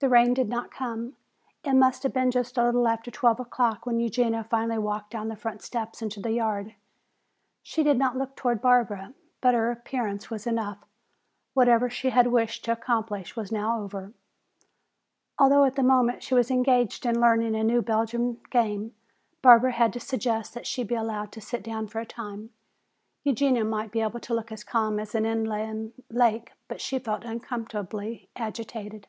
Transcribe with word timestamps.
The 0.00 0.08
rain 0.08 0.32
did 0.32 0.48
not 0.48 0.70
come. 0.70 1.16
It 1.64 1.72
must 1.72 2.04
have 2.04 2.12
been 2.12 2.30
just 2.30 2.56
a 2.56 2.62
little 2.64 2.86
after 2.86 3.10
twelve 3.10 3.40
o'clock 3.40 3.84
when 3.84 3.98
Eugenia 3.98 4.44
finally 4.44 4.78
walked 4.78 5.10
down 5.10 5.26
the 5.26 5.34
front 5.34 5.60
steps 5.60 6.00
into 6.02 6.20
the 6.20 6.30
yard. 6.30 6.76
She 7.64 7.82
did 7.82 7.98
not 7.98 8.16
look 8.16 8.36
toward 8.36 8.62
Barbara, 8.62 9.12
but 9.40 9.54
her 9.54 9.72
appearance 9.72 10.30
was 10.30 10.46
enough. 10.46 10.78
Whatever 11.52 11.90
she 11.90 12.10
had 12.10 12.28
wished 12.28 12.64
to 12.66 12.70
accomplish 12.70 13.34
was 13.34 13.50
now 13.50 13.82
over. 13.82 14.12
Although 15.36 15.64
at 15.64 15.74
the 15.74 15.82
moment 15.82 16.22
she 16.22 16.32
was 16.32 16.48
engaged 16.48 17.04
in 17.04 17.20
learning 17.20 17.56
a 17.56 17.64
new 17.64 17.82
Belgian 17.82 18.40
game, 18.50 18.94
Barbara 19.42 19.72
had 19.72 19.92
to 19.94 19.98
suggest 20.00 20.54
that 20.54 20.64
she 20.64 20.84
be 20.84 20.94
allowed 20.94 21.32
to 21.32 21.40
sit 21.40 21.64
down 21.64 21.88
for 21.88 21.98
a 21.98 22.06
time. 22.06 22.50
Eugenia 23.24 23.64
might 23.64 23.90
be 23.90 24.00
able 24.00 24.20
to 24.20 24.32
look 24.32 24.52
as 24.52 24.62
calm 24.62 25.00
as 25.00 25.16
an 25.16 25.26
inland 25.26 25.92
lake, 26.08 26.52
but 26.68 26.80
she 26.80 27.00
felt 27.00 27.24
uncomfortably 27.24 28.28
agitated. 28.36 29.08